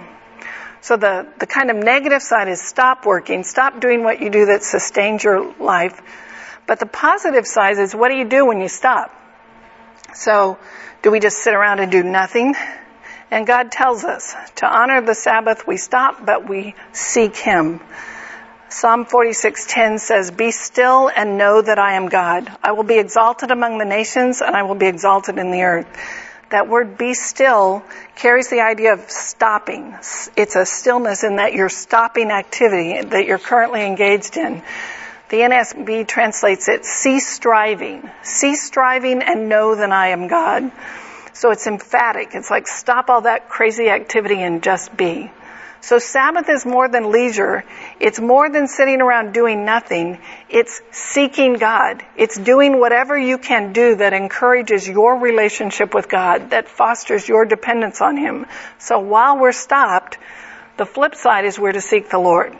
[0.81, 4.45] So the, the kind of negative side is stop working, stop doing what you do
[4.47, 6.01] that sustains your life.
[6.67, 9.11] But the positive side is what do you do when you stop?
[10.13, 10.57] So
[11.01, 12.55] do we just sit around and do nothing?
[13.35, 17.81] And God tells us to honor the Sabbath, we stop, but we seek Him.
[18.69, 22.49] Psalm 46:10 says, "Be still and know that I am God.
[22.63, 25.85] I will be exalted among the nations and I will be exalted in the earth."
[26.51, 27.83] That word be still
[28.15, 29.93] carries the idea of stopping.
[30.37, 34.63] It's a stillness in that you're stopping activity that you're currently engaged in.
[35.27, 38.09] The NSB translates it, cease striving.
[38.21, 40.71] Cease striving and know that I am God.
[41.35, 42.29] So it's emphatic.
[42.33, 45.29] It's like stop all that crazy activity and just be.
[45.81, 47.65] So Sabbath is more than leisure.
[47.99, 50.17] It's more than sitting around doing nothing.
[50.49, 52.03] It's seeking God.
[52.15, 57.43] It's doing whatever you can do that encourages your relationship with God, that fosters your
[57.43, 58.45] dependence on Him.
[58.79, 60.17] So while we're stopped,
[60.77, 62.57] the flip side is we're to seek the Lord.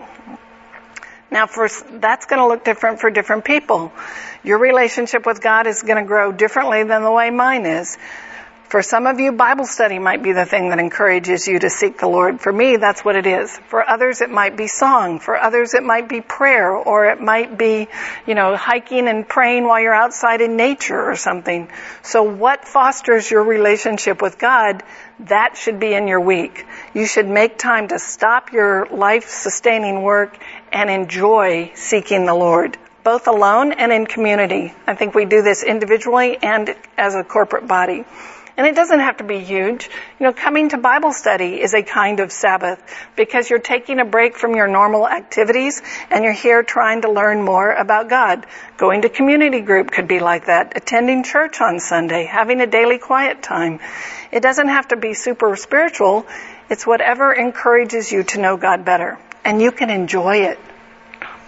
[1.32, 3.94] Now for, that's going to look different for different people.
[4.44, 7.98] Your relationship with God is going to grow differently than the way mine is.
[8.76, 11.98] For some of you, Bible study might be the thing that encourages you to seek
[11.98, 12.42] the Lord.
[12.42, 13.58] For me, that's what it is.
[13.70, 15.22] For others, it might be song.
[15.22, 17.88] For others, it might be prayer, or it might be,
[18.28, 21.70] you know, hiking and praying while you're outside in nature or something.
[22.04, 24.84] So what fosters your relationship with God,
[25.22, 26.66] that should be in your week.
[26.94, 30.38] You should make time to stop your life sustaining work
[30.74, 34.74] and enjoy seeking the Lord both alone and in community.
[34.88, 38.04] I think we do this individually and as a corporate body.
[38.58, 39.90] And it doesn't have to be huge.
[40.18, 42.82] You know, coming to Bible study is a kind of Sabbath
[43.18, 47.42] because you're taking a break from your normal activities and you're here trying to learn
[47.42, 48.46] more about God.
[48.78, 50.78] Going to community group could be like that.
[50.78, 53.82] Attending church on Sunday, having a daily quiet time.
[54.32, 56.26] It doesn't have to be super spiritual.
[56.70, 59.20] It's whatever encourages you to know God better.
[59.44, 60.60] And you can enjoy it.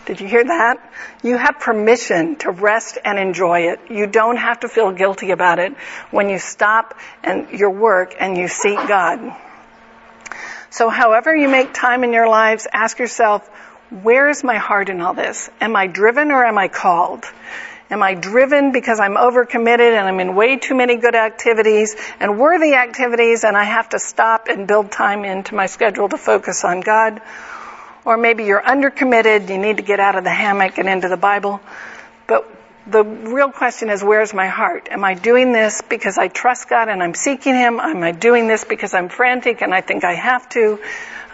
[0.08, 0.78] Did you hear that?
[1.22, 3.82] You have permission to rest and enjoy it.
[3.89, 5.74] You don't have to feel guilty about it
[6.12, 9.20] when you stop and your work and you seek God.
[10.70, 13.45] So however you make time in your lives, ask yourself,
[13.89, 15.49] where is my heart in all this?
[15.60, 17.26] Am I driven or am I called?
[17.89, 22.39] Am I driven because I'm overcommitted and I'm in way too many good activities and
[22.39, 26.64] worthy activities and I have to stop and build time into my schedule to focus
[26.64, 27.22] on God?
[28.08, 31.18] Or maybe you're undercommitted, you need to get out of the hammock and into the
[31.18, 31.60] Bible.
[32.26, 32.49] But
[32.89, 34.88] the real question is, where's my heart?
[34.89, 37.82] Am I doing this because I trust God and I'm seeking Him?
[37.82, 40.80] Am I doing this because I'm frantic and I think I have to?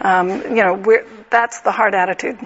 [0.00, 2.40] Um, you know, that's the heart attitude.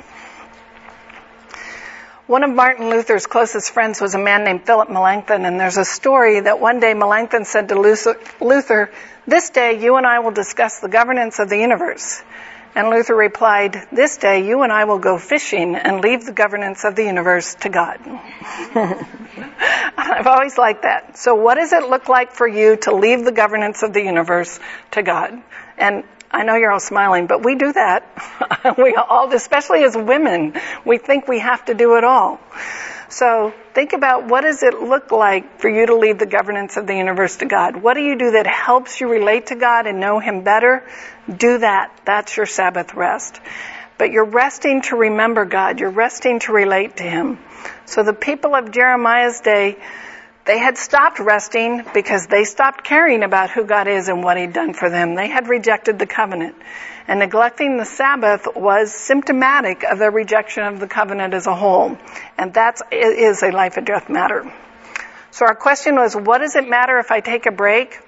[2.27, 5.87] One of Martin Luther's closest friends was a man named Philip Melanchthon, and there's a
[5.87, 8.91] story that one day Melanchthon said to Luther,
[9.27, 12.23] This day you and I will discuss the governance of the universe.
[12.75, 16.85] And Luther replied, This day you and I will go fishing and leave the governance
[16.85, 17.99] of the universe to God.
[19.97, 21.19] I've always liked that.
[21.19, 24.61] So what does it look like for you to leave the governance of the universe
[24.93, 25.43] to God?
[25.77, 28.75] And I know you're all smiling, but we do that.
[28.79, 30.55] we all, especially as women,
[30.85, 32.39] we think we have to do it all.
[33.11, 36.87] So think about what does it look like for you to leave the governance of
[36.87, 37.77] the universe to God?
[37.77, 40.87] What do you do that helps you relate to God and know Him better?
[41.27, 41.99] Do that.
[42.05, 43.41] That's your Sabbath rest.
[43.97, 45.81] But you're resting to remember God.
[45.81, 47.39] You're resting to relate to Him.
[47.87, 49.79] So the people of Jeremiah's day,
[50.49, 54.55] they had stopped resting because they stopped caring about who God is and what He'd
[54.55, 55.15] done for them.
[55.15, 56.57] They had rejected the covenant.
[57.07, 61.99] And neglecting the Sabbath was symptomatic of their rejection of the covenant as a whole.
[62.39, 64.51] And that is a life and death matter.
[65.33, 68.01] So our question was, what does it matter if I take a break?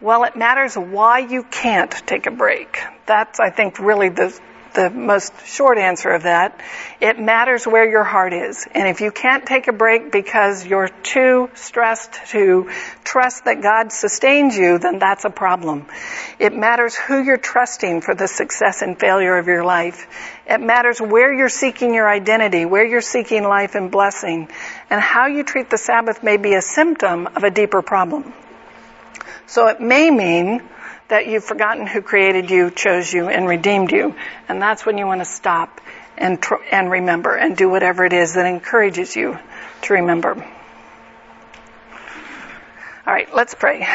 [0.00, 2.78] Well, it matters why you can't take a break.
[3.06, 4.38] That's, I think, really the,
[4.74, 6.60] the most short answer of that.
[7.00, 8.66] It matters where your heart is.
[8.72, 12.70] And if you can't take a break because you're too stressed to
[13.04, 15.86] trust that God sustains you, then that's a problem.
[16.38, 20.06] It matters who you're trusting for the success and failure of your life.
[20.46, 24.48] It matters where you're seeking your identity, where you're seeking life and blessing.
[24.88, 28.32] And how you treat the Sabbath may be a symptom of a deeper problem.
[29.46, 30.62] So it may mean
[31.10, 34.14] that you've forgotten who created you, chose you, and redeemed you.
[34.48, 35.80] And that's when you want to stop
[36.16, 39.38] and, tr- and remember and do whatever it is that encourages you
[39.82, 40.34] to remember.
[43.06, 43.86] All right, let's pray.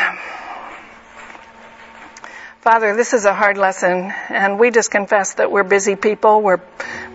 [2.61, 6.41] Father, this is a hard lesson, and we just confess that we're busy people.
[6.41, 6.61] We're,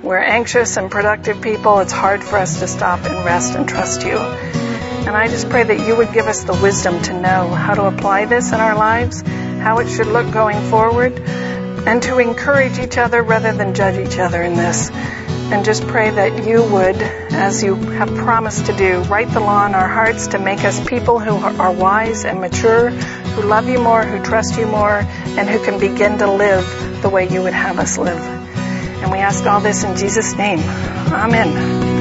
[0.00, 1.80] we're anxious and productive people.
[1.80, 4.16] It's hard for us to stop and rest and trust you.
[4.16, 7.86] And I just pray that you would give us the wisdom to know how to
[7.86, 9.24] apply this in our lives
[9.60, 14.18] how it should look going forward, and to encourage each other rather than judge each
[14.18, 14.90] other in this.
[14.90, 19.66] And just pray that you would, as you have promised to do, write the law
[19.66, 23.80] in our hearts to make us people who are wise and mature, who love you
[23.80, 27.52] more, who trust you more, and who can begin to live the way you would
[27.52, 28.20] have us live.
[29.02, 30.60] And we ask all this in Jesus' name.
[30.60, 31.99] Amen.